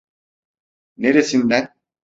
[0.97, 1.73] Neresinden?